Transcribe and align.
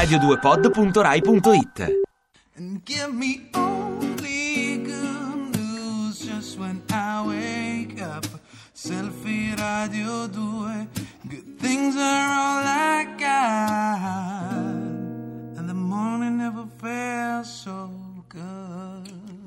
radio2pod.rai.it 0.00 1.78
And 2.56 2.82
give 2.86 3.12
me 3.12 3.50
only 3.52 4.78
good 4.78 5.56
news 5.58 6.20
just 6.20 6.58
when 6.58 6.82
I 6.90 7.26
wake 7.28 8.00
up. 8.00 8.24
Selfie 8.74 9.52
Radio 9.58 10.26
2. 10.28 10.86
Good 11.28 11.58
things 11.58 11.96
are 11.96 12.30
all 12.44 12.64
I 12.64 13.04
got. 13.18 14.54
And 15.58 15.68
the 15.68 15.74
morning 15.74 16.38
never 16.38 16.66
felt 16.78 17.44
so 17.44 17.90
good. 18.30 18.69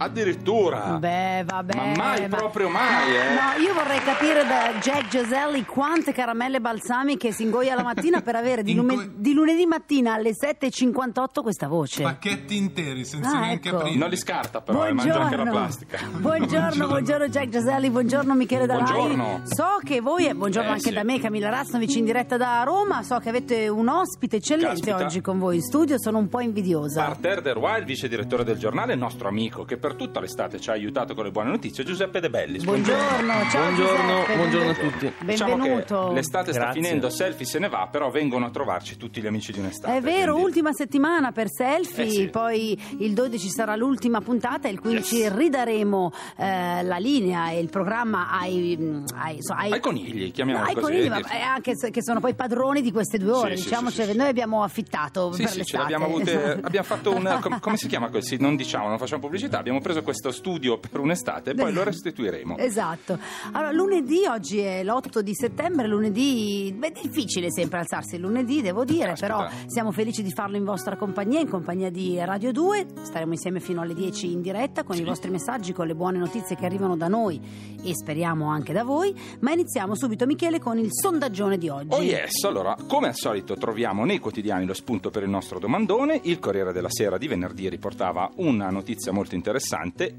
Addirittura. 0.04 0.98
Beh, 1.00 1.44
vabbè. 1.46 1.76
Ma 1.76 1.92
mai, 1.96 2.28
ma- 2.28 2.36
proprio 2.38 2.70
mai, 2.70 3.16
eh. 3.16 3.34
No, 3.34 3.64
io 3.64 3.74
vorrei 3.74 4.00
capire 4.00 4.46
da 4.46 4.74
Jack 4.80 5.08
Geselli 5.08 5.66
quante 5.66 6.12
caramelle 6.12 6.60
balsamiche 6.60 7.32
si 7.32 7.44
ingoia 7.44 7.74
la 7.76 7.84
mattina 7.84 8.22
per 8.22 8.36
avere 8.36 8.64
di, 8.64 8.74
lume- 8.76 8.94
Ingo- 8.94 9.12
di 9.16 9.34
lunedì 9.34 9.66
mattina 9.66 10.14
alle 10.14 10.32
7.58 10.32 11.42
questa 11.42 11.68
voce. 11.68 12.04
Pacchetti 12.04 12.56
interi 12.58 13.06
senza 13.06 13.30
Ah, 13.38 13.40
neanche 13.40 13.70
ecco. 13.70 13.78
aprire. 13.78 13.98
Non 13.98 14.10
li 14.10 14.18
scarta 14.18 14.62
però, 14.62 14.86
e 14.86 14.94
mangia 14.94 15.20
anche 15.22 15.36
la 15.38 15.44
plastica. 15.50 16.00
Buongiorno, 16.14 16.88
buongiorno 16.88 17.28
Jack 17.30 17.50
Geselli, 17.50 17.90
buongiorno 17.90 18.34
Michele 18.36 18.66
Dalai. 18.66 18.84
Buongiorno. 18.92 19.42
So 19.46 19.80
che 19.84 20.02
voi, 20.02 20.28
e 20.28 20.36
buongiorno 20.36 20.70
Eh, 20.70 20.74
anche 20.74 20.90
sì. 20.90 20.94
da 20.94 21.04
me, 21.04 21.20
Camilla 21.20 21.50
Raznovic 21.50 21.96
in 21.96 22.06
diretta 22.06 22.38
da 22.38 22.64
Roma, 22.64 23.04
so 23.04 23.18
che 23.20 23.30
avete 23.30 23.68
un 23.68 23.88
ospite 23.88 24.38
eccellente 24.38 24.80
Caspita. 24.82 24.98
oggi 25.06 25.22
con 25.22 25.40
voi 25.40 25.56
in 25.58 25.62
studio, 25.62 26.00
sono 26.00 26.18
un 26.18 26.28
po' 26.30 26.40
invidiosa. 26.42 27.04
Parter 27.06 27.42
De 27.42 27.54
Roy, 27.54 27.80
il 27.80 27.86
vice 27.86 28.08
direttore 28.08 28.44
del 28.44 28.58
giornale, 28.58 28.96
nostro 28.96 29.28
amico 29.28 29.64
che 29.64 29.78
per 29.78 29.93
tutta 29.96 30.20
l'estate 30.20 30.60
ci 30.60 30.70
ha 30.70 30.74
aiutato 30.74 31.14
con 31.14 31.24
le 31.26 31.32
buone 31.32 31.50
notizie, 31.52 31.84
Giuseppe 31.84 32.20
De 32.20 32.30
Bellis. 32.30 32.64
Buongiorno, 32.64 33.34
ciao 33.50 33.62
Buongiorno, 33.64 34.14
Giuseppe, 34.14 34.36
buongiorno 34.36 34.70
a 34.70 34.74
benvenuto. 34.74 34.98
tutti. 34.98 35.14
Diciamo 35.26 35.56
Benvenuto. 35.56 36.08
che 36.10 36.14
l'estate 36.14 36.52
sta 36.54 36.62
Grazie. 36.64 36.82
finendo, 36.82 37.10
selfie 37.10 37.46
se 37.46 37.60
ne 37.60 37.70
va, 37.70 37.88
però 37.92 38.10
vengono 38.10 38.46
a 38.46 38.50
trovarci 38.50 38.98
tutti 38.98 39.22
gli 39.22 39.28
amici 39.28 39.52
di 39.52 39.60
un'estate. 39.60 39.98
È 39.98 40.02
vero, 40.02 40.32
quindi- 40.34 40.42
ultima 40.50 40.72
settimana 40.74 41.32
per 41.32 41.48
selfie, 41.50 42.04
Eh 42.06 42.10
sì. 42.10 42.28
poi 42.28 42.80
il 43.00 43.14
12 43.14 43.50
sarà 43.50 43.76
l'ultima 43.76 44.20
puntata, 44.22 44.68
il 44.68 44.80
15 44.80 45.16
Yes. 45.18 45.34
ridaremo 45.36 46.12
eh, 46.38 46.84
la 46.84 46.98
linea 46.98 47.50
e 47.52 47.60
il 47.60 47.70
programma 47.70 48.30
ai, 48.32 48.78
mm, 48.80 49.04
ai, 49.16 49.38
so- 49.40 49.54
ai- 49.54 49.72
Ai 49.72 49.80
conigli, 49.80 50.32
chiamiamoli 50.32 50.70
ai 50.70 50.74
così. 50.76 50.86
conigli, 50.92 51.10
ma 51.10 51.18
eh, 51.20 51.40
anche 51.42 51.76
se- 51.76 51.92
che 51.92 52.02
sono 52.04 52.20
poi 52.20 52.34
padroni 52.34 52.82
di 52.82 52.92
queste 52.92 53.18
due 53.18 53.32
ore, 53.32 53.56
Sì, 53.58 53.64
diciamo, 53.64 53.90
sì, 53.90 54.04
cioè, 54.04 54.14
noi 54.14 54.28
abbiamo 54.28 54.64
affittato 54.64 55.32
Sì, 55.32 55.42
per 55.44 55.48
sì, 55.52 55.54
ce 55.54 55.78
l'estate. 55.78 55.82
l'abbiamo 55.84 56.06
avute, 56.06 56.60
abbiamo 56.64 56.86
fatto 56.86 57.14
un 57.14 57.38
com- 57.42 57.60
come 57.60 57.78
si 57.78 57.88
chiama 57.88 58.10
così? 58.10 58.38
Non 58.40 58.56
diciamo, 58.56 58.88
non 58.88 58.98
facciamo 58.98 59.22
pubblicità. 59.22 59.58
Abbiamo 59.60 59.73
preso 59.80 60.02
questo 60.04 60.32
studio 60.32 60.78
per 60.78 61.00
un'estate 61.00 61.52
e 61.52 61.54
poi 61.56 61.72
lo 61.74 61.84
restituiremo. 61.84 62.58
Esatto. 62.58 63.18
Allora, 63.52 63.72
lunedì, 63.72 64.26
oggi 64.28 64.60
è 64.60 64.84
l'8 64.84 65.20
di 65.20 65.34
settembre, 65.34 65.88
lunedì, 65.88 66.74
beh, 66.78 66.88
è 66.88 67.02
difficile 67.02 67.52
sempre 67.52 67.80
alzarsi 67.80 68.16
il 68.16 68.22
lunedì, 68.22 68.62
devo 68.62 68.84
dire, 68.86 69.10
Caspita. 69.10 69.36
però 69.36 69.50
siamo 69.68 69.92
felici 69.92 70.24
di 70.24 70.32
farlo 70.32 70.58
in 70.58 70.64
vostra 70.64 70.96
compagnia, 70.96 71.40
in 71.40 71.50
compagnia 71.50 71.90
di 71.90 72.18
Radio 72.24 72.52
2. 72.52 72.86
Staremo 73.04 73.32
insieme 73.32 73.60
fino 73.60 73.82
alle 73.82 73.94
10 73.94 74.32
in 74.32 74.42
diretta 74.42 74.84
con 74.84 74.98
i 74.98 75.04
vostri 75.04 75.30
messaggi, 75.30 75.74
con 75.74 75.88
le 75.88 75.96
buone 75.96 76.18
notizie 76.18 76.56
che 76.56 76.66
arrivano 76.66 76.96
da 76.96 77.08
noi 77.08 77.40
e 77.84 77.94
speriamo 77.96 78.48
anche 78.50 78.74
da 78.74 78.84
voi. 78.84 79.14
Ma 79.40 79.52
iniziamo 79.52 79.96
subito, 79.96 80.26
Michele, 80.26 80.60
con 80.60 80.78
il 80.78 80.90
sondaggione 80.92 81.58
di 81.58 81.70
oggi. 81.70 81.94
Oh 81.94 82.02
yes, 82.02 82.44
allora, 82.44 82.76
come 82.88 83.08
al 83.08 83.16
solito 83.16 83.56
troviamo 83.56 84.06
nei 84.06 84.20
quotidiani 84.20 84.66
lo 84.66 84.74
spunto 84.74 85.10
per 85.10 85.24
il 85.24 85.30
nostro 85.30 85.60
domandone, 85.60 86.20
il 86.24 86.40
Corriere 86.40 86.72
della 86.74 86.90
Sera 86.90 87.18
di 87.18 87.28
venerdì 87.28 87.70
riportava 87.70 88.32
una 88.36 88.70
notizia 88.70 89.12
molto 89.12 89.36
interessante, 89.36 89.62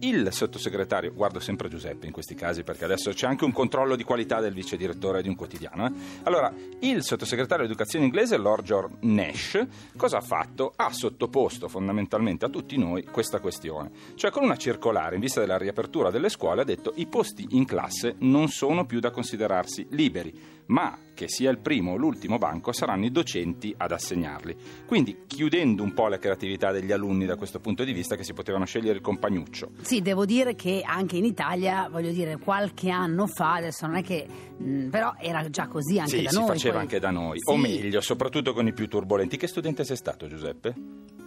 il 0.01 0.33
sottosegretario, 0.33 1.13
guardo 1.13 1.41
sempre 1.41 1.69
Giuseppe 1.69 2.07
in 2.07 2.13
questi 2.13 2.35
casi 2.35 2.63
perché 2.63 2.85
adesso 2.85 3.11
c'è 3.11 3.27
anche 3.27 3.45
un 3.45 3.53
controllo 3.53 3.97
di 3.97 4.05
qualità 4.05 4.41
del 4.41 4.53
vice 4.53 4.77
direttore 4.77 5.23
di 5.23 5.29
un 5.29 5.35
quotidiano, 5.35 5.87
eh. 5.87 5.93
allora, 6.25 6.53
il 6.81 7.03
sottosegretario 7.03 7.67
di 7.67 7.71
educazione 7.71 8.05
inglese, 8.07 8.37
Lord 8.37 8.65
George 8.65 8.97
Nash, 9.01 9.67
cosa 9.97 10.19
ha 10.19 10.23
fatto? 10.23 10.73
Ha 10.77 10.93
sottoposto 10.93 11.69
fondamentalmente 11.69 12.45
a 12.45 12.49
tutti 12.49 12.79
noi 12.79 13.05
questa 13.05 13.41
questione, 13.41 13.91
cioè 14.15 14.31
con 14.31 14.43
una 14.43 14.57
circolare 14.57 15.17
in 15.17 15.21
vista 15.21 15.41
della 15.41 15.59
riapertura 15.59 16.11
delle 16.11 16.29
scuole 16.29 16.63
ha 16.63 16.65
detto 16.65 16.93
i 16.97 17.07
posti 17.07 17.47
in 17.51 17.65
classe 17.65 18.17
non 18.19 18.49
sono 18.49 18.87
più 18.87 19.01
da 19.01 19.11
considerarsi 19.11 19.87
liberi, 19.91 20.55
ma 20.67 20.99
che 21.15 21.29
sia 21.29 21.51
il 21.51 21.59
primo 21.59 21.93
o 21.93 21.97
l'ultimo 21.97 22.37
banco 22.39 22.73
saranno 22.73 23.05
i 23.07 23.11
docenti 23.13 23.73
ad 23.77 23.93
assegnarli. 23.93 24.55
Quindi 24.87 25.23
chiudendo 25.27 25.83
un 25.83 25.95
po' 25.95 26.09
la 26.09 26.19
creatività 26.19 26.73
degli 26.73 26.93
alunni 26.93 27.25
da 27.25 27.37
questo 27.37 27.61
punto 27.61 27.85
di 27.85 27.93
vista 27.93 28.17
che 28.17 28.25
si 28.25 28.33
potevano 28.35 28.65
scegliere 28.67 28.97
il 28.97 29.01
compagnuccio. 29.01 29.71
Sì, 29.83 30.03
devo 30.03 30.25
dire 30.27 30.55
che 30.55 30.83
anche 30.85 31.17
in 31.17 31.25
Italia, 31.25 31.89
voglio 31.91 32.11
dire, 32.11 32.37
qualche 32.39 32.91
anno 32.91 33.27
fa, 33.27 33.55
adesso 33.55 33.87
non 33.87 33.97
è 33.97 34.03
che, 34.03 34.27
mh, 34.59 34.89
però 34.89 35.15
era 35.19 35.49
già 35.49 35.67
così 35.69 35.99
anche 35.99 36.17
sì, 36.19 36.23
da 36.25 36.31
si 36.31 36.37
noi. 36.39 36.47
faceva 36.49 36.75
poi- 36.75 36.83
anche 36.83 36.99
da 36.99 37.11
noi, 37.11 37.39
Sì. 37.39 37.51
o 37.53 37.57
meglio, 37.57 38.01
soprattutto 38.01 38.53
con 38.53 38.67
i 38.67 38.73
più 38.73 38.89
turbolenti. 38.89 39.37
Che 39.37 39.47
studente 39.47 39.85
sei 39.85 39.97
stato, 39.97 40.27
Giuseppe? 40.27 40.75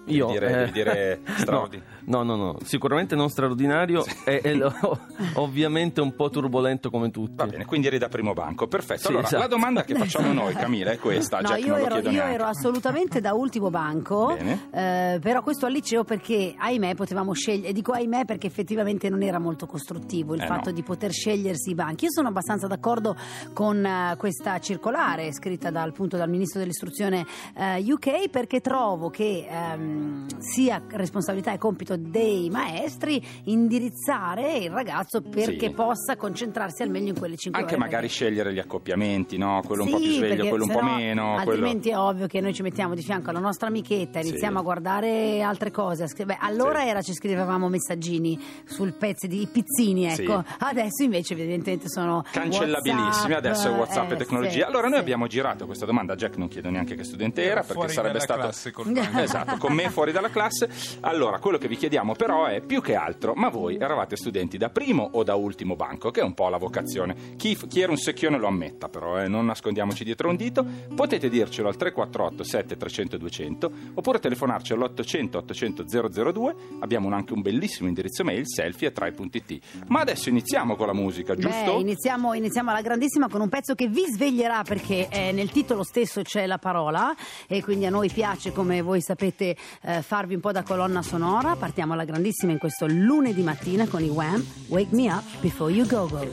Io 0.07 0.27
Devi 0.27 0.39
dire, 0.39 0.47
eh, 0.47 0.55
devi 0.57 0.71
dire 0.71 1.19
no, 1.25 1.33
straordinario. 1.37 1.95
no, 2.05 2.23
no, 2.23 2.35
no, 2.35 2.57
sicuramente 2.63 3.15
non 3.15 3.29
straordinario 3.29 4.03
e, 4.25 4.41
e 4.43 4.53
lo- 4.53 4.73
ovviamente 5.35 6.01
un 6.01 6.15
po' 6.15 6.29
turbolento 6.29 6.89
come 6.89 7.11
tutti. 7.11 7.33
Va 7.35 7.45
bene, 7.47 7.65
quindi 7.65 7.87
eri 7.87 7.97
da 7.97 8.07
primo 8.09 8.33
banco, 8.33 8.67
perfetto. 8.67 9.01
Sì, 9.01 9.07
allora, 9.07 9.25
esatto. 9.25 9.41
la 9.41 9.47
domanda 9.47 9.83
che 9.83 9.95
facciamo 9.95 10.31
noi, 10.33 10.53
Camilla, 10.55 10.91
è 10.91 10.97
questa. 10.99 11.39
No, 11.41 11.49
Jack 11.49 11.65
io, 11.65 11.75
ero, 11.75 12.09
io 12.09 12.23
ero 12.23 12.45
assolutamente 12.45 13.19
da 13.21 13.33
ultimo 13.33 13.69
banco, 13.69 14.35
eh, 14.37 15.19
però 15.21 15.41
questo 15.43 15.65
al 15.65 15.71
liceo 15.71 16.03
perché, 16.03 16.53
ahimè, 16.57 16.95
potevamo 16.95 17.33
scegliere, 17.33 17.67
e 17.69 17.73
dico 17.73 17.91
ahimè 17.91 18.25
perché 18.25 18.47
effettivamente 18.47 19.09
non 19.09 19.21
era 19.23 19.39
molto 19.39 19.65
costruttivo 19.65 20.33
il 20.35 20.41
Eh, 20.41 20.45
fatto 20.45 20.69
no. 20.69 20.75
di 20.75 20.83
poter 20.83 21.11
scegliersi 21.11 21.71
i 21.71 21.75
banchi. 21.75 22.05
Io 22.05 22.11
sono 22.11 22.27
abbastanza 22.29 22.67
d'accordo 22.67 23.15
con 23.53 23.83
eh, 23.85 24.15
questa 24.17 24.59
circolare 24.59 25.33
scritta 25.33 25.69
dal, 25.71 25.89
appunto, 25.89 26.15
dal 26.17 26.29
ministro 26.29 26.59
dell'istruzione 26.59 27.25
eh, 27.55 27.83
UK 27.85 28.29
perché 28.29 28.61
trovo 28.61 29.09
che 29.09 29.45
ehm, 29.49 29.96
sia 30.39 30.81
responsabilità 30.89 31.51
e 31.51 31.57
compito 31.57 31.95
dei 31.97 32.49
maestri 32.49 33.21
indirizzare 33.45 34.57
il 34.57 34.69
ragazzo 34.69 35.21
perché 35.21 35.67
Sì. 35.67 35.69
possa 35.71 36.15
concentrarsi 36.15 36.83
al 36.83 36.89
meglio 36.89 37.09
in 37.09 37.17
quelle 37.19 37.35
5 37.35 37.59
Anche 37.59 37.75
ore. 37.75 37.83
magari 37.83 38.07
scegliere 38.07 38.53
gli 38.53 38.59
accoppiamenti, 38.59 39.37
no? 39.37 39.61
Quello 39.65 39.83
un 39.83 39.89
po' 39.91 39.97
Sì, 39.97 40.03
più 40.03 40.13
sveglio, 40.13 40.47
quello 40.47 40.63
un 40.65 40.71
po' 40.71 40.81
meno. 40.83 41.33
quello- 41.35 41.51
Altrimenti 41.51 41.89
è 41.89 41.97
ovvio 41.97 42.27
che 42.27 42.39
noi 42.41 42.53
ci 42.53 42.61
mettiamo 42.61 42.93
di 42.95 43.01
fianco 43.01 43.29
alla 43.31 43.39
nostra 43.39 43.67
amichetta, 43.67 44.21
Sì. 44.21 44.29
iniziamo 44.29 44.59
a 44.59 44.61
guardare 44.61 45.41
altre 45.41 45.71
cose. 45.71 46.05
beh, 46.25 46.37
allora 46.39 46.81
Sì. 46.81 46.87
era 46.87 47.01
ci 47.01 47.13
scrivevamo 47.13 47.67
messaggini 47.69 48.39
sul 48.65 48.93
pezzo 48.93 49.27
di 49.27 49.47
pizzini, 49.51 50.09
Sì. 50.11 50.21
ecco. 50.23 50.43
Adesso 50.59 51.03
invece 51.03 51.33
evidentemente 51.33 51.89
sono 51.89 52.23
Cancellabilissimi, 52.31 53.31
WhatsApp, 53.33 53.45
adesso 53.45 53.67
è 53.67 53.71
WhatsApp 53.77 54.11
eh, 54.11 54.13
e 54.13 54.17
tecnologia. 54.17 54.51
sì, 54.51 54.61
allora, 54.61 54.83
noi 54.87 54.95
sì. 54.97 55.01
abbiamo 55.01 55.27
girato 55.27 55.65
questa 55.65 55.85
domanda. 55.85 56.15
Jack 56.15 56.37
non 56.37 56.47
chiedo 56.47 56.69
neanche 56.69 56.95
che 56.95 57.03
studente 57.03 57.43
era, 57.43 57.63
perché 57.63 57.87
sarebbe 57.89 58.19
stato. 58.19 58.45
Esatto, 59.27 59.57
con 59.57 59.73
me 59.73 59.86
fuori 59.89 60.11
dalla 60.11 60.29
classe. 60.29 60.69
Allora, 61.01 61.39
quello 61.39 61.57
che 61.57 61.67
vi 61.67 61.77
chiediamo 61.77 62.13
però 62.13 62.45
è 62.45 62.61
più 62.61 62.81
che 62.81 62.95
altro, 62.95 63.33
ma 63.33 63.49
voi 63.49 63.77
eravate 63.77 64.15
studenti 64.15 64.57
da 64.57 64.69
primo 64.69 65.09
o 65.13 65.23
da 65.23 65.35
ultimo 65.35 65.75
banco, 65.75 66.11
che 66.11 66.21
è 66.21 66.23
un 66.23 66.33
po' 66.33 66.49
la 66.49 66.57
vocazione. 66.57 67.35
Chi, 67.37 67.57
chi 67.67 67.81
era 67.81 67.91
un 67.91 67.97
secchione 67.97 68.37
lo 68.37 68.47
ammetta 68.47 68.89
però, 68.89 69.19
eh, 69.19 69.27
non 69.27 69.45
nascondiamoci 69.45 70.03
dietro 70.03 70.29
un 70.29 70.35
dito. 70.35 70.65
Potete 70.95 71.29
dircelo 71.29 71.67
al 71.67 71.75
348 71.75 72.43
7300 72.43 73.17
200 73.17 73.71
oppure 73.95 74.19
telefonarci 74.19 74.73
all'800 74.73 75.37
800 75.37 75.85
002. 76.31 76.55
Abbiamo 76.79 77.13
anche 77.13 77.33
un 77.33 77.41
bellissimo 77.41 77.87
indirizzo 77.87 78.23
mail 78.23 78.43
selfie 78.47 78.87
a 78.87 78.91
trai.it. 78.91 79.85
Ma 79.87 80.01
adesso 80.01 80.29
iniziamo 80.29 80.75
con 80.75 80.87
la 80.87 80.93
musica, 80.93 81.35
giusto? 81.35 81.75
Beh, 81.75 81.81
iniziamo, 81.81 82.33
iniziamo 82.33 82.69
alla 82.69 82.81
grandissima 82.81 83.27
con 83.29 83.41
un 83.41 83.49
pezzo 83.49 83.75
che 83.75 83.87
vi 83.87 84.05
sveglierà 84.05 84.63
perché 84.63 85.07
eh, 85.09 85.31
nel 85.31 85.51
titolo 85.51 85.83
stesso 85.83 86.21
c'è 86.21 86.45
la 86.45 86.57
parola 86.57 87.15
e 87.47 87.63
quindi 87.63 87.85
a 87.85 87.89
noi 87.89 88.09
piace, 88.09 88.51
come 88.51 88.81
voi 88.81 89.01
sapete, 89.01 89.55
eh, 89.81 90.01
farvi 90.01 90.35
un 90.35 90.41
po' 90.41 90.51
da 90.51 90.63
colonna 90.63 91.01
sonora. 91.01 91.55
Partiamo 91.55 91.93
alla 91.93 92.05
grandissima 92.05 92.51
in 92.51 92.57
questo 92.57 92.87
lunedì 92.87 93.41
mattina 93.41 93.87
con 93.87 94.03
i 94.03 94.09
Wham! 94.09 94.45
Wake 94.67 94.95
me 94.95 95.11
up 95.11 95.23
before 95.41 95.71
you 95.71 95.85
go 95.85 96.07
go. 96.07 96.25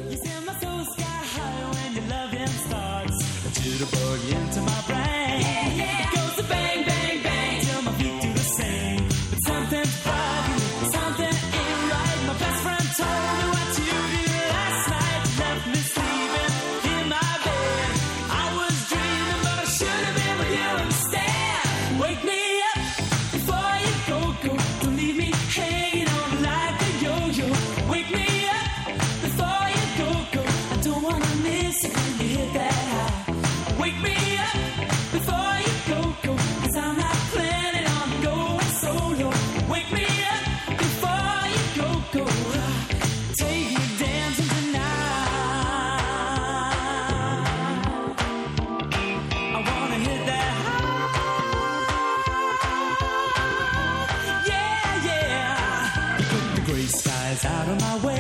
my 57.81 57.97
way. 57.97 58.14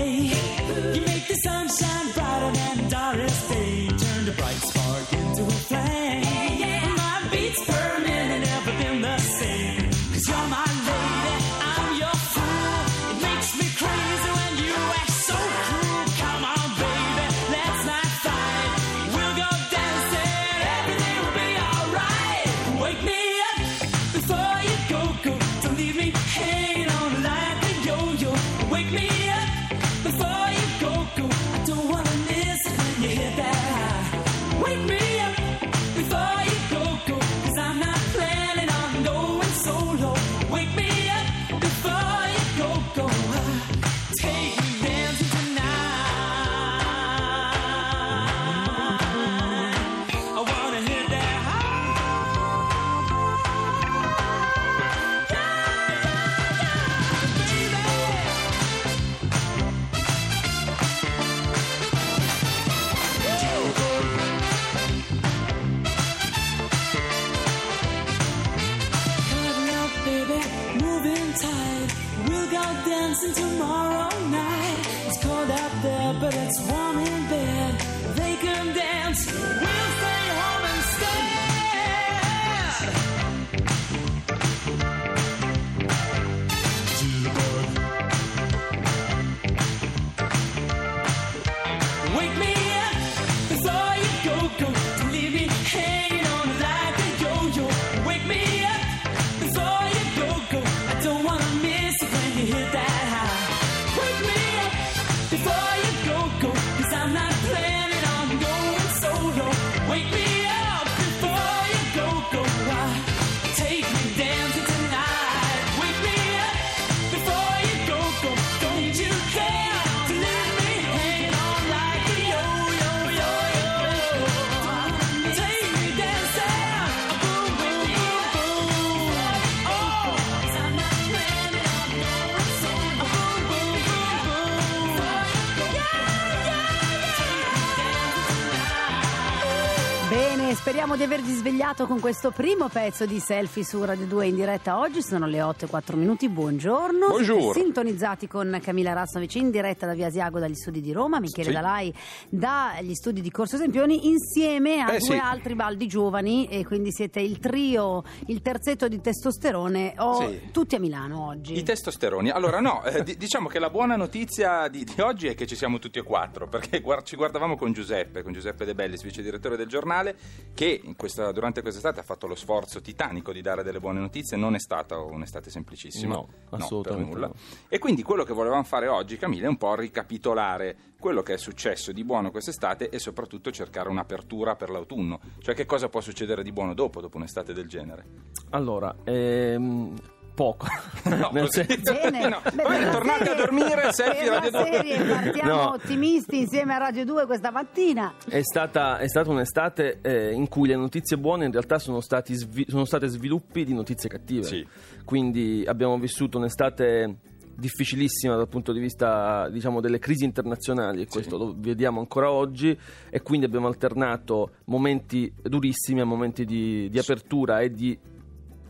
Speriamo 140.84 140.96
di 140.96 141.14
avervi 141.14 141.34
svegliato 141.38 141.86
con 141.86 141.98
questo 141.98 142.30
primo 142.30 142.68
pezzo 142.68 143.06
di 143.06 143.18
selfie 143.18 143.64
su 143.64 143.82
Radio 143.82 144.04
2 144.04 144.26
in 144.26 144.34
diretta 144.34 144.78
oggi. 144.78 145.00
Sono 145.02 145.24
le 145.26 145.40
8 145.40 145.64
e 145.64 145.68
4 145.68 145.96
minuti. 145.96 146.28
Buongiorno. 146.28 147.08
Buongiorno. 147.08 147.52
Sintonizzati 147.54 148.28
con 148.28 148.58
Camilla 148.62 148.92
Razzovic 148.92 149.34
in 149.36 149.50
diretta 149.50 149.86
da 149.86 149.94
Via 149.94 150.08
Asiago 150.08 150.38
dagli 150.38 150.54
studi 150.54 150.82
di 150.82 150.92
Roma, 150.92 151.20
Michele 151.20 151.48
Sì. 151.48 151.54
Dalai 151.54 151.94
dagli 152.28 152.92
studi 152.92 153.22
di 153.22 153.30
Corso 153.30 153.56
Sempioni, 153.56 154.08
insieme 154.08 154.80
a 154.82 154.92
Eh, 154.92 154.98
due 154.98 155.06
sì. 155.08 155.12
altri 155.16 155.54
baldi 155.54 155.86
giovani. 155.86 156.48
E 156.48 156.66
quindi 156.66 156.92
siete 156.92 157.20
il 157.20 157.38
trio, 157.38 158.02
il 158.26 158.42
terzetto 158.42 158.86
di 158.86 159.00
testosterone. 159.00 159.94
o 159.96 160.28
Sì. 160.28 160.50
tutti 160.52 160.74
a 160.74 160.78
Milano 160.80 161.26
oggi. 161.28 161.56
I 161.56 161.62
testosteroni. 161.62 162.28
Allora, 162.28 162.60
no, 162.60 162.84
eh, 162.84 163.02
di- 163.02 163.16
diciamo 163.16 163.48
che 163.48 163.58
la 163.58 163.70
buona 163.70 163.96
notizia 163.96 164.68
di, 164.68 164.84
di 164.84 165.00
oggi 165.00 165.28
è 165.28 165.34
che 165.34 165.46
ci 165.46 165.56
siamo 165.56 165.78
tutti 165.78 165.98
e 165.98 166.02
quattro, 166.02 166.46
perché 166.46 166.80
guar- 166.80 167.04
ci 167.06 167.16
guardavamo 167.16 167.56
con 167.56 167.72
Giuseppe, 167.72 168.22
con 168.22 168.34
Giuseppe 168.34 168.66
De 168.66 168.74
Bellis, 168.74 169.02
vice 169.02 169.22
direttore 169.22 169.56
del 169.56 169.66
giornale, 169.66 170.14
che 170.52 170.72
in 170.82 170.96
questa- 170.96 171.32
durante 171.32 171.62
quest'estate 171.62 172.00
ha 172.00 172.02
fatto 172.02 172.26
lo 172.26 172.34
sforzo 172.34 172.80
titanico 172.80 173.32
di 173.32 173.40
dare 173.40 173.62
delle 173.62 173.80
buone 173.80 174.00
notizie. 174.00 174.36
Non 174.36 174.54
è 174.54 174.58
stata 174.58 174.98
un'estate 174.98 175.50
semplicissima. 175.50 176.14
No, 176.14 176.28
per 176.50 176.60
assolutamente 176.60 177.10
nulla. 177.12 177.26
no. 177.28 177.34
E 177.68 177.78
quindi 177.78 178.02
quello 178.02 178.24
che 178.24 178.32
volevamo 178.32 178.64
fare 178.64 178.88
oggi, 178.88 179.16
Camille, 179.16 179.46
è 179.46 179.48
un 179.48 179.56
po' 179.56 179.74
ricapitolare 179.74 180.76
quello 180.98 181.22
che 181.22 181.34
è 181.34 181.38
successo 181.38 181.92
di 181.92 182.02
buono 182.04 182.30
quest'estate 182.30 182.88
e 182.88 182.98
soprattutto 182.98 183.50
cercare 183.50 183.88
un'apertura 183.90 184.56
per 184.56 184.70
l'autunno. 184.70 185.20
Cioè, 185.40 185.54
che 185.54 185.66
cosa 185.66 185.88
può 185.88 186.00
succedere 186.00 186.42
di 186.42 186.50
buono 186.52 186.72
dopo, 186.74 187.00
dopo 187.00 187.16
un'estate 187.18 187.52
del 187.52 187.68
genere? 187.68 188.04
Allora, 188.50 188.94
ehm, 189.04 189.94
poco. 190.34 190.66
No, 191.04 191.30
Nel 191.32 191.50
senso- 191.50 191.92
Bene, 191.92 192.28
No, 192.28 192.40
Beh, 192.52 192.62
vabbè, 192.62 192.90
tornate 192.90 193.22
a 193.22 193.26
serie- 193.26 193.36
dormire, 193.44 193.92
selfie 193.92 194.28
Radio 194.28 194.50
la 194.50 194.62
2. 194.62 194.70
serie 194.72 195.02
partiamo 195.04 195.54
No. 195.54 195.72
ottimisti 195.72 196.38
insieme 196.40 196.74
a 196.74 196.78
Radio 196.78 197.04
2 197.04 197.26
questa 197.26 197.50
mattina. 197.50 198.14
È 198.28 198.40
stata, 198.42 198.98
è 198.98 199.08
stata 199.08 199.30
un'estate 199.30 199.98
eh, 200.02 200.32
in 200.32 200.48
cui 200.48 200.68
le 200.68 200.76
notizie 200.76 201.16
buone 201.16 201.44
in 201.46 201.52
realtà 201.52 201.78
sono, 201.78 202.00
stati 202.00 202.34
svi- 202.34 202.66
sono 202.68 202.84
state 202.84 203.06
sviluppi 203.06 203.64
di 203.64 203.72
notizie 203.74 204.08
cattive. 204.08 204.42
Sì. 204.44 204.66
Quindi 205.04 205.64
abbiamo 205.66 205.98
vissuto 205.98 206.38
un'estate 206.38 207.16
difficilissima 207.56 208.34
dal 208.34 208.48
punto 208.48 208.72
di 208.72 208.80
vista 208.80 209.48
diciamo, 209.48 209.80
delle 209.80 210.00
crisi 210.00 210.24
internazionali 210.24 211.02
e 211.02 211.06
questo 211.06 211.36
lo 211.36 211.54
vediamo 211.56 212.00
ancora 212.00 212.28
oggi 212.30 212.76
e 213.10 213.22
quindi 213.22 213.46
abbiamo 213.46 213.68
alternato 213.68 214.54
momenti 214.64 215.32
durissimi 215.40 216.00
a 216.00 216.04
momenti 216.04 216.44
di, 216.44 216.88
di 216.90 216.98
apertura 216.98 217.60
e 217.60 217.70
di 217.70 217.96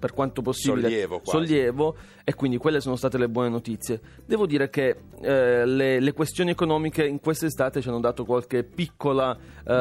per 0.04 0.12
quanto 0.12 0.42
possibile 0.42 0.82
Sollievo 0.82 1.20
sollievo, 1.22 1.96
e 2.24 2.34
quindi 2.34 2.58
quelle 2.58 2.80
sono 2.80 2.94
state 2.94 3.16
le 3.16 3.26
buone 3.26 3.48
notizie. 3.48 4.02
Devo 4.26 4.44
dire 4.44 4.68
che 4.68 4.96
eh, 5.22 5.64
le, 5.64 5.98
le 5.98 6.12
questioni 6.12 6.50
economiche 6.50 7.06
in 7.06 7.20
quest'estate 7.20 7.80
ci 7.80 7.88
hanno 7.88 8.00
dato 8.00 8.26
qualche 8.26 8.64
piccola 8.64 9.34
eh, 9.34 9.72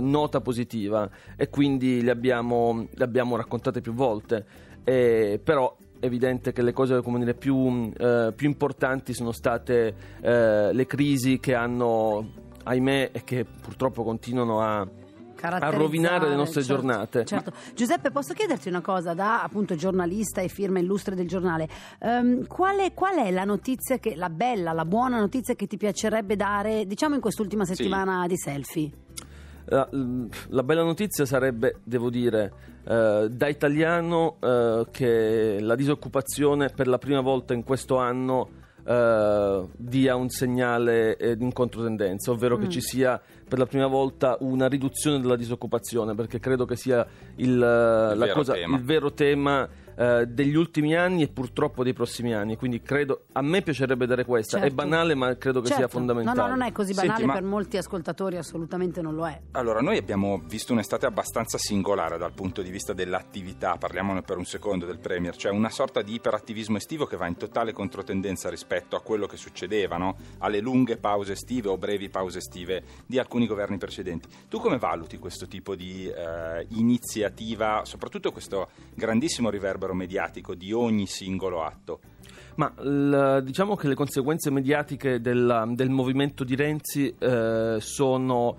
Mm. 0.00 0.10
nota 0.10 0.40
positiva 0.40 1.08
e 1.36 1.48
quindi 1.48 2.02
le 2.02 2.10
abbiamo, 2.10 2.88
le 2.92 3.04
abbiamo 3.04 3.36
raccontate 3.36 3.80
più 3.80 3.92
volte, 3.92 4.44
Eh, 4.82 5.38
però 5.44 5.76
è 6.00 6.06
evidente 6.06 6.50
che 6.52 6.62
le 6.62 6.72
cose 6.72 7.00
dire, 7.04 7.34
più, 7.34 7.92
eh, 7.96 8.32
più 8.34 8.48
importanti 8.48 9.14
sono 9.14 9.30
state 9.30 9.94
eh, 10.20 10.72
le 10.72 10.86
crisi 10.86 11.38
che 11.38 11.54
hanno, 11.54 12.32
ahimè, 12.64 13.10
e 13.12 13.22
che 13.22 13.44
purtroppo 13.44 14.02
continuano 14.02 14.60
a, 14.60 14.88
a 15.42 15.70
rovinare 15.70 16.28
le 16.28 16.36
nostre 16.36 16.62
certo, 16.62 16.82
giornate. 16.82 17.24
Certo. 17.24 17.52
Giuseppe, 17.74 18.10
posso 18.10 18.34
chiederti 18.34 18.68
una 18.68 18.80
cosa 18.80 19.14
da 19.14 19.42
appunto 19.42 19.74
giornalista 19.74 20.40
e 20.40 20.48
firma 20.48 20.78
illustre 20.78 21.14
del 21.14 21.28
giornale? 21.28 21.68
Ehm, 22.00 22.46
qual, 22.46 22.78
è, 22.78 22.92
qual 22.94 23.16
è 23.16 23.30
la 23.30 23.44
notizia 23.44 23.98
che 23.98 24.14
la 24.16 24.30
bella, 24.30 24.72
la 24.72 24.84
buona 24.84 25.18
notizia 25.18 25.54
che 25.54 25.66
ti 25.66 25.76
piacerebbe 25.76 26.36
dare, 26.36 26.86
diciamo 26.86 27.14
in 27.14 27.20
quest'ultima 27.20 27.64
Sì. 27.64 27.74
settimana 27.74 28.26
di 28.26 28.36
selfie? 28.36 28.90
La, 29.70 29.86
la 29.90 30.62
bella 30.62 30.82
notizia 30.82 31.26
sarebbe, 31.26 31.80
devo 31.84 32.08
dire, 32.08 32.52
eh, 32.84 33.28
da 33.30 33.48
italiano 33.48 34.36
eh, 34.40 34.86
che 34.90 35.58
la 35.60 35.74
disoccupazione 35.74 36.70
per 36.70 36.88
la 36.88 36.96
prima 36.96 37.20
volta 37.20 37.52
in 37.52 37.64
questo 37.64 37.98
anno 37.98 38.57
eh, 38.88 39.66
dia 39.76 40.16
un 40.16 40.28
segnale 40.30 41.16
eh, 41.16 41.36
in 41.38 41.52
controtendenza, 41.52 42.30
ovvero 42.30 42.56
Mm. 42.56 42.60
che 42.62 42.68
ci 42.70 42.80
sia 42.80 43.20
per 43.48 43.58
la 43.58 43.66
prima 43.66 43.86
volta 43.86 44.36
una 44.40 44.66
riduzione 44.66 45.20
della 45.20 45.36
disoccupazione, 45.36 46.14
perché 46.14 46.38
credo 46.38 46.64
che 46.64 46.76
sia 46.76 47.06
il, 47.36 47.58
la 47.58 48.14
vero 48.16 48.32
cosa- 48.32 48.52
tema. 48.54 48.76
il 48.76 48.82
vero 48.84 49.12
tema 49.12 49.68
eh, 49.98 50.26
degli 50.26 50.54
ultimi 50.54 50.94
anni 50.94 51.22
e 51.22 51.28
purtroppo 51.28 51.82
dei 51.82 51.92
prossimi 51.92 52.32
anni. 52.32 52.56
Quindi 52.56 52.80
credo, 52.80 53.24
a 53.32 53.42
me 53.42 53.62
piacerebbe 53.62 54.06
dare 54.06 54.24
questa. 54.24 54.58
È 54.58 54.60
Certo. 54.60 54.74
banale, 54.76 55.14
ma 55.16 55.36
credo 55.36 55.60
che 55.60 55.66
sia 55.66 55.76
Certo. 55.76 55.90
fondamentale. 55.98 56.36
No, 56.38 56.46
no, 56.46 56.50
non 56.54 56.62
è 56.62 56.70
così 56.72 56.92
Senti, 56.94 57.08
banale 57.08 57.26
ma- 57.26 57.32
per 57.34 57.42
molti 57.42 57.76
ascoltatori, 57.76 58.36
assolutamente 58.36 59.02
non 59.02 59.14
lo 59.16 59.26
è. 59.26 59.40
Allora, 59.52 59.80
noi 59.80 59.96
abbiamo 59.98 60.40
visto 60.46 60.72
un'estate 60.72 61.04
abbastanza 61.06 61.58
singolare 61.58 62.16
dal 62.16 62.32
punto 62.32 62.62
di 62.62 62.70
vista 62.70 62.92
dell'attività, 62.92 63.76
parliamone 63.76 64.22
per 64.22 64.36
un 64.36 64.44
secondo 64.44 64.86
del 64.86 64.98
Premier, 65.00 65.34
cioè 65.36 65.50
una 65.50 65.70
sorta 65.70 66.00
di 66.02 66.14
iperattivismo 66.14 66.76
estivo 66.76 67.04
che 67.06 67.16
va 67.16 67.26
in 67.26 67.36
totale 67.36 67.72
controtendenza 67.72 68.48
rispetto 68.48 68.94
a 68.94 69.00
quello 69.02 69.26
che 69.26 69.36
succedeva, 69.36 69.96
no? 69.96 70.16
alle 70.38 70.60
lunghe 70.60 70.96
pause 70.96 71.32
estive 71.32 71.68
o 71.68 71.76
brevi 71.76 72.08
pause 72.08 72.38
estive 72.38 72.82
di 73.04 73.18
alcuni 73.18 73.46
governi 73.46 73.78
precedenti. 73.78 74.28
Tu 74.48 74.60
come 74.60 74.78
valuti 74.78 75.18
questo 75.18 75.46
tipo 75.48 75.74
di 75.74 76.06
eh, 76.08 76.66
iniziativa, 76.70 77.82
soprattutto 77.84 78.30
questo 78.32 78.68
grandissimo 78.94 79.50
riverbero 79.50 79.87
mediatico 79.94 80.54
di 80.54 80.72
ogni 80.72 81.06
singolo 81.06 81.62
atto? 81.62 82.00
Ma 82.56 82.72
l- 82.82 83.42
diciamo 83.44 83.76
che 83.76 83.88
le 83.88 83.94
conseguenze 83.94 84.50
mediatiche 84.50 85.20
della- 85.20 85.64
del 85.68 85.90
movimento 85.90 86.44
di 86.44 86.54
Renzi 86.56 87.14
eh, 87.18 87.76
sono 87.78 88.56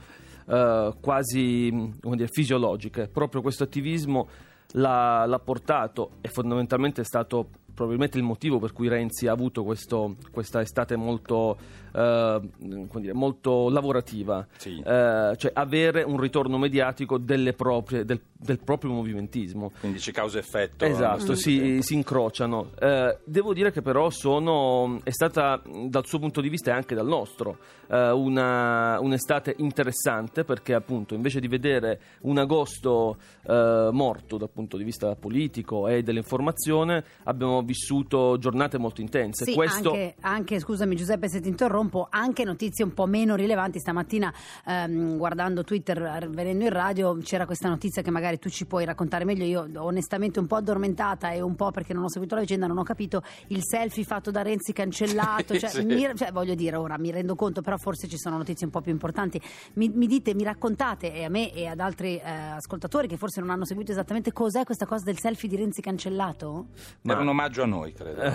eh, 0.48 0.94
quasi 1.00 1.92
dire, 2.02 2.28
fisiologiche. 2.28 3.08
Proprio 3.08 3.42
questo 3.42 3.64
attivismo 3.64 4.28
l'ha, 4.74 5.26
l'ha 5.26 5.40
portato 5.40 6.12
e 6.22 6.30
fondamentalmente 6.30 7.02
è 7.02 7.06
stato 7.06 7.50
probabilmente 7.80 8.18
il 8.18 8.24
motivo 8.26 8.60
per 8.60 8.74
cui 8.74 8.90
Renzi 8.90 9.28
ha 9.28 9.32
avuto 9.32 9.64
questo- 9.64 10.18
questa 10.32 10.60
estate 10.60 10.98
molto, 10.98 11.58
eh, 11.94 12.42
come 12.60 13.00
dire, 13.00 13.14
molto 13.14 13.70
lavorativa. 13.70 14.46
Sì. 14.58 14.78
Eh, 14.86 15.34
cioè 15.38 15.52
avere 15.54 16.04
un 16.04 16.20
ritorno 16.20 16.58
mediatico 16.58 17.18
proprie- 17.56 18.04
del, 18.04 18.20
del 18.38 18.60
proprio 18.60 18.92
movimentismo. 18.92 19.72
Quindi 19.80 20.00
ci 20.00 20.12
causa 20.12 20.40
effetto. 20.40 20.84
allo 20.84 20.94
Esatto, 20.94 21.36
si, 21.36 21.82
si 21.82 21.94
incrociano. 21.94 22.72
Eh, 22.80 23.18
devo 23.24 23.54
dire 23.54 23.72
che 23.72 23.82
però 23.82 24.10
sono, 24.10 25.00
è 25.04 25.12
stata 25.12 25.62
dal 25.88 26.06
suo 26.06 26.20
punto 26.20 26.42
di 26.42 26.50
vista 26.50 26.72
e 26.72 26.74
anche 26.74 26.96
dal 26.96 27.08
nostro 27.08 27.58
eh, 27.90 28.10
una, 28.12 29.00
un'estate 29.00 29.56
interessante 29.60 30.44
perché 30.44 30.74
appunto 30.74 31.14
invece 31.16 31.40
di 31.40 31.48
vedere 31.48 32.00
un 32.22 32.38
agosto 32.38 33.18
eh, 33.48 33.90
morto 33.92 34.38
dal 34.38 34.50
punto 34.50 34.76
di 34.78 34.84
vista 34.84 35.16
politico 35.16 35.88
e 35.88 36.04
dell'informazione 36.04 37.04
abbiamo 37.24 37.62
vissuto 37.70 38.38
giornate 38.40 38.80
molto 38.80 39.02
intense. 39.02 39.46
Sì, 39.46 39.54
Questo 39.54 39.92
anche, 39.92 40.16
anche, 40.22 40.60
scusami 40.60 40.96
Giuseppe 40.96 41.30
se 41.30 41.40
ti 41.40 41.50
interrompo, 41.50 42.08
anche 42.10 42.44
notizie 42.44 42.84
un 42.84 42.96
po' 42.96 43.06
meno 43.06 43.36
rilevanti. 43.36 43.80
Stamattina 43.80 44.34
ehm, 44.66 45.18
guardando 45.18 45.64
Twitter, 45.64 46.28
venendo 46.30 46.64
in 46.64 46.72
radio, 46.72 47.16
c'era 47.18 47.46
questa 47.46 47.70
notizia 47.70 48.02
che 48.02 48.10
magari 48.10 48.40
tu 48.40 48.50
ci 48.50 48.66
puoi 48.66 48.86
raccontare 48.86 49.24
meglio. 49.24 49.46
Io 49.46 49.70
onestamente 49.84 50.40
un 50.40 50.48
po' 50.48 50.56
addormentata 50.56 51.30
e 51.30 51.42
un 51.42 51.56
po' 51.56 51.70
perché 51.70 51.94
non 51.94 52.04
ho 52.04 52.10
seguito 52.10 52.34
la 52.34 52.42
vicenda, 52.42 52.66
non 52.66 52.80
ho 52.80 52.84
capito 52.84 53.22
il 53.48 53.62
selfie 53.64 54.04
fatto 54.04 54.32
da 54.32 54.42
Renzi 54.42 54.74
cancellato. 54.74 55.58
Cioè, 55.60 55.70
sì. 55.70 55.84
mi- 55.84 56.08
cioè, 56.16 56.32
voglio 56.32 56.56
dire, 56.56 56.78
ora 56.78 56.98
mi 56.98 57.12
rendo 57.12 57.36
conto, 57.36 57.62
però 57.62 57.76
forse 57.76 58.08
ci 58.08 58.18
sono 58.18 58.38
notizie 58.38 58.66
un 58.66 58.72
po' 58.72 58.80
più 58.80 58.94
importanti. 58.94 59.42
Mi, 59.74 59.90
mi 59.90 60.08
dite, 60.08 60.34
mi 60.34 60.44
raccontate 60.44 61.14
e 61.14 61.26
a 61.26 61.30
me 61.30 61.54
e 61.54 61.68
ad 61.68 61.82
altri 61.82 62.16
eh, 62.16 62.30
ascoltatori 62.30 63.08
che 63.08 63.18
forse 63.18 63.42
non 63.42 63.50
hanno 63.50 63.66
seguito 63.66 63.92
esattamente 63.92 64.32
cos'è 64.32 64.64
questa 64.64 64.86
cosa 64.86 65.04
del 65.04 65.20
selfie 65.20 65.50
di 65.50 65.58
Renzi 65.58 65.82
cancellato? 65.82 66.68
Era 67.04 67.20
un 67.20 67.28
omaggio 67.28 67.49
a 67.64 67.66
noi, 67.66 67.94
credo. 67.94 68.22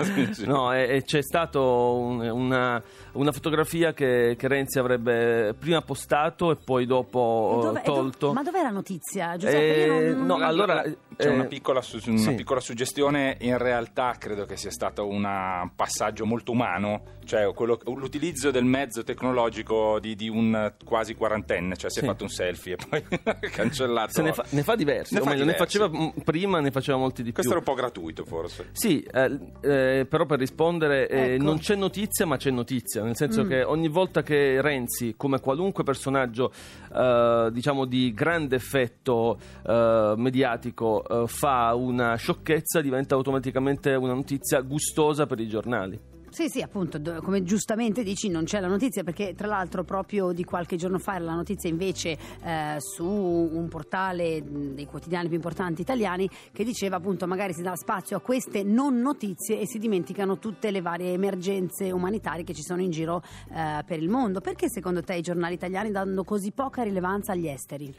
sì. 0.32 0.46
No, 0.46 0.72
e, 0.74 0.96
e 0.96 1.02
c'è 1.02 1.22
stata 1.22 1.58
una, 1.60 2.82
una 3.12 3.32
fotografia 3.32 3.92
che, 3.92 4.34
che 4.38 4.48
Renzi 4.48 4.78
avrebbe 4.78 5.54
prima 5.58 5.80
postato 5.82 6.50
e 6.50 6.56
poi 6.56 6.86
dopo 6.86 7.56
E 7.58 7.62
dove- 7.64 7.80
e 7.80 7.82
tolto. 7.84 8.18
dove- 8.26 8.34
ma 8.34 8.42
dov'è 8.42 8.62
la 8.62 8.70
notizia, 8.70 9.36
Giuseppe? 9.36 9.84
Eh, 9.84 9.86
Io 10.08 10.16
non- 10.16 10.26
no, 10.26 10.34
allora, 10.46 10.82
c'è 11.20 11.28
eh, 11.28 11.34
una, 11.34 11.44
piccola, 11.44 11.80
su- 11.82 12.00
una 12.06 12.18
sì. 12.18 12.34
piccola 12.34 12.60
suggestione, 12.60 13.36
in 13.40 13.58
realtà 13.58 14.14
credo 14.18 14.44
che 14.46 14.56
sia 14.56 14.70
stato 14.70 15.06
una- 15.06 15.60
un 15.62 15.74
passaggio 15.76 16.24
molto 16.26 16.52
umano, 16.52 17.02
cioè 17.24 17.52
quello- 17.54 17.78
l'utilizzo 17.84 18.50
del 18.50 18.64
mezzo 18.64 19.04
tecnologico 19.04 19.98
di, 20.00 20.16
di 20.16 20.28
un 20.28 20.72
quasi 20.84 21.14
quarantenne, 21.14 21.76
cioè 21.76 21.90
si 21.90 21.98
è 21.98 22.02
Sì. 22.02 22.06
fatto 22.08 22.22
un 22.24 22.30
selfie 22.30 22.74
e 22.74 22.76
poi 22.88 23.04
cancellato. 23.50 24.12
Se 24.12 24.22
ne 24.22 24.32
fa, 24.32 24.44
ne 24.50 24.62
fa 24.62 24.74
diversi, 24.76 25.14
Ne 25.14 25.20
o 25.20 25.22
fa 25.24 25.30
meglio, 25.30 25.44
ne 25.44 25.52
diversi. 25.52 25.78
faceva 25.78 25.98
mm, 25.98 26.08
prima, 26.24 26.60
ne 26.60 26.70
faceva 26.70 26.98
molti 26.98 27.22
di 27.22 27.32
Questo 27.32 27.52
più. 27.52 27.60
era 27.60 27.68
un 27.70 27.74
po' 27.76 27.80
gratuito 27.80 28.24
forse. 28.24 28.68
Sì, 28.72 29.00
eh, 29.02 29.38
eh, 29.60 30.06
però 30.08 30.26
per 30.26 30.38
rispondere, 30.38 31.08
eh, 31.08 31.34
Ecco. 31.34 31.42
non 31.44 31.58
c'è 31.58 31.74
notizia, 31.76 32.26
ma 32.26 32.36
c'è 32.36 32.50
notizia, 32.50 33.02
nel 33.02 33.16
senso 33.16 33.44
Mm. 33.44 33.48
che 33.48 33.62
ogni 33.62 33.88
volta 33.88 34.22
che 34.22 34.60
Renzi, 34.60 35.14
come 35.16 35.40
qualunque 35.40 35.84
personaggio 35.84 36.52
eh, 36.94 37.48
diciamo 37.52 37.84
di 37.84 38.12
grande 38.12 38.56
effetto 38.56 39.38
eh, 39.66 40.14
mediatico, 40.16 41.04
eh, 41.06 41.09
fa 41.26 41.74
una 41.74 42.16
sciocchezza, 42.16 42.80
diventa 42.80 43.14
automaticamente 43.14 43.94
una 43.94 44.14
notizia 44.14 44.60
gustosa 44.60 45.26
per 45.26 45.40
i 45.40 45.48
giornali. 45.48 45.98
Sì, 46.30 46.48
sì, 46.48 46.62
appunto, 46.62 47.00
come 47.22 47.42
giustamente 47.42 48.04
dici 48.04 48.28
non 48.28 48.44
c'è 48.44 48.60
la 48.60 48.68
notizia 48.68 49.02
perché 49.02 49.34
tra 49.34 49.48
l'altro 49.48 49.82
proprio 49.82 50.30
di 50.30 50.44
qualche 50.44 50.76
giorno 50.76 50.98
fa 50.98 51.16
era 51.16 51.24
la 51.24 51.34
notizia 51.34 51.68
invece 51.68 52.16
eh, 52.44 52.76
su 52.78 53.04
un 53.04 53.66
portale 53.68 54.40
dei 54.46 54.86
quotidiani 54.86 55.26
più 55.26 55.34
importanti 55.34 55.80
italiani 55.80 56.30
che 56.52 56.62
diceva 56.62 56.96
appunto 56.96 57.26
magari 57.26 57.52
si 57.52 57.62
dà 57.62 57.74
spazio 57.74 58.16
a 58.16 58.20
queste 58.20 58.62
non 58.62 59.00
notizie 59.00 59.58
e 59.58 59.66
si 59.66 59.80
dimenticano 59.80 60.38
tutte 60.38 60.70
le 60.70 60.80
varie 60.80 61.12
emergenze 61.12 61.90
umanitarie 61.90 62.44
che 62.44 62.54
ci 62.54 62.62
sono 62.62 62.80
in 62.80 62.92
giro 62.92 63.22
eh, 63.52 63.82
per 63.84 64.00
il 64.00 64.08
mondo. 64.08 64.40
Perché 64.40 64.70
secondo 64.70 65.02
te 65.02 65.16
i 65.16 65.22
giornali 65.22 65.54
italiani 65.54 65.90
danno 65.90 66.22
così 66.22 66.52
poca 66.52 66.84
rilevanza 66.84 67.32
agli 67.32 67.48
esteri? 67.48 67.92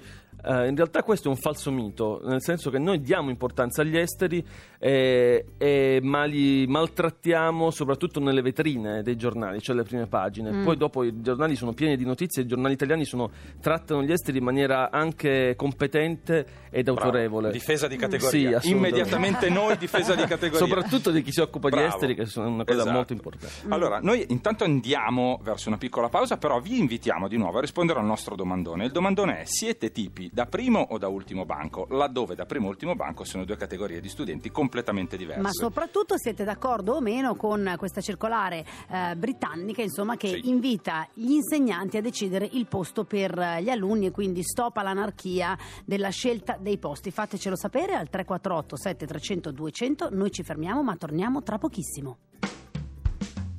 Eh, 0.44 0.70
in 0.70 0.76
realtà 0.76 1.04
questo 1.04 1.28
è 1.28 1.32
un 1.32 1.38
falso 1.38 1.70
mito, 1.70 2.22
nel 2.24 2.42
senso 2.42 2.70
che 2.70 2.80
noi 2.80 3.02
diamo 3.02 3.30
importanza 3.30 3.82
agli 3.82 3.98
esteri, 3.98 4.44
eh, 4.80 5.46
eh, 5.58 6.00
ma 6.02 6.24
li 6.24 6.66
maltrattiamo 6.66 7.70
soprattutto 7.70 8.20
nelle 8.24 8.42
vetrine 8.42 9.02
dei 9.04 9.16
giornali, 9.16 9.62
cioè 9.62 9.76
le 9.76 9.84
prime 9.84 10.08
pagine. 10.08 10.52
Mm. 10.52 10.64
Poi 10.64 10.78
dopo 10.78 11.04
i 11.04 11.22
giornali 11.22 11.56
sono 11.56 11.74
pieni 11.74 11.96
di 11.98 12.06
notizie, 12.06 12.44
i 12.44 12.46
giornali 12.48 12.74
italiani 12.74 13.06
sono- 13.06 13.30
trattano 13.60 14.04
gli 14.04 14.12
esteri 14.12 14.38
in 14.38 14.44
maniera 14.44 14.90
anche 14.92 15.56
competente 15.56 16.46
ed 16.70 16.84
Bravo. 16.86 17.00
autorevole. 17.00 17.52
Difesa 17.52 17.88
di 17.88 17.96
Sì, 17.96 18.00
categoria. 18.00 18.58
assolutamente. 18.58 18.70
Immediatamente 18.98 19.50
noi 19.50 19.78
difesa 19.78 20.16
di 20.16 20.24
categoria. 20.26 20.66
Soprattutto 20.66 21.12
di 21.12 21.22
chi 21.22 21.32
si 21.32 21.42
occupa 21.42 21.70
Bravo. 21.70 21.86
di 21.86 21.92
esteri, 21.94 22.16
che 22.16 22.26
sono 22.26 22.50
una 22.50 22.64
cosa 22.64 22.80
Esatto. 22.80 22.96
molto 22.96 23.14
importante. 23.14 23.56
Allora, 23.70 24.00
noi 24.00 24.26
intanto 24.30 24.64
andiamo 24.64 25.40
verso 25.44 25.70
una 25.70 25.78
piccola 25.78 26.10
pausa, 26.10 26.38
però 26.38 26.60
vi 26.60 26.78
invitiamo 26.80 27.28
di 27.28 27.38
nuovo 27.38 27.58
a 27.58 27.62
rispondere 27.62 28.00
al 28.00 28.06
nostro 28.06 28.36
domandone. 28.36 28.86
Il 28.86 28.92
domandone 28.92 29.42
è: 29.42 29.46
siete 29.46 29.92
tipi 29.92 30.30
da 30.32 30.46
primo 30.46 30.80
o 30.80 30.98
da 30.98 31.08
ultimo 31.08 31.46
banco? 31.46 31.88
Laddove 31.90 32.36
da 32.36 32.46
primo 32.46 32.68
e 32.68 32.70
ultimo 32.70 32.96
banco 32.96 33.24
sono 33.24 33.46
due 33.46 33.58
categorie 33.58 34.00
di 34.00 34.10
studenti 34.10 34.52
completamente 34.52 35.18
diverse. 35.18 35.42
Ma 35.42 35.50
soprattutto 35.52 36.16
siete 36.18 36.44
d'accordo 36.44 36.94
o 36.94 37.02
meno 37.02 37.36
con 37.36 37.74
questa 37.78 38.02
circolare 38.12 38.66
eh, 38.90 39.16
britannica, 39.16 39.82
insomma, 39.82 40.18
che 40.18 40.28
Sì. 40.30 40.50
invita 40.50 41.08
gli 41.14 41.32
insegnanti 41.32 41.98
a 41.98 42.02
decidere 42.02 42.48
il 42.52 42.66
posto 42.68 43.06
per 43.06 43.38
eh, 43.38 43.64
gli 43.64 43.70
alunni 43.70 44.08
e 44.08 44.12
quindi 44.12 44.44
stop 44.44 44.78
all'anarchia 44.78 45.58
della 45.86 46.10
scelta 46.10 46.58
dei 46.60 46.78
posti. 46.78 47.12
Fatecelo 47.12 47.56
sapere 47.56 47.94
al 47.94 48.10
348 48.10 48.76
7300 48.78 49.52
200. 49.52 50.10
Noi 50.12 50.32
ci 50.32 50.44
fermiamo, 50.44 50.84
ma 50.84 50.96
torniamo 50.98 51.42
tra 51.42 51.58
pochissimo. 51.58 52.18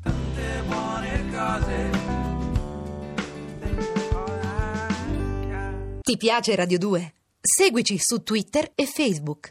Tante 0.02 0.62
buone 0.66 1.30
cose. 1.30 2.10
Ti 6.02 6.16
piace 6.16 6.54
Radio 6.56 6.78
2? 6.78 7.14
Seguici 7.40 7.96
su 7.98 8.22
Twitter 8.22 8.70
e 8.74 8.86
Facebook. 8.86 9.50